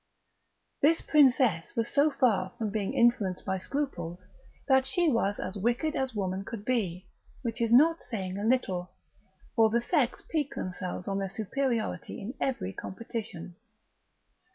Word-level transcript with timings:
This 0.81 0.99
princess 1.01 1.75
was 1.75 1.87
so 1.93 2.09
far 2.09 2.53
from 2.57 2.71
being 2.71 2.91
influenced 2.95 3.45
by 3.45 3.59
scruples 3.59 4.25
that 4.67 4.83
she 4.87 5.07
was 5.07 5.37
as 5.37 5.57
wicked 5.59 5.95
as 5.95 6.15
woman 6.15 6.43
could 6.43 6.65
be, 6.65 7.05
which 7.43 7.61
is 7.61 7.71
not 7.71 8.01
saying 8.01 8.35
a 8.39 8.43
little, 8.43 8.93
for 9.55 9.69
the 9.69 9.79
sex 9.79 10.23
pique 10.27 10.55
themselves 10.55 11.07
on 11.07 11.19
their 11.19 11.29
superiority 11.29 12.19
in 12.19 12.33
every 12.41 12.73
competition. 12.73 13.53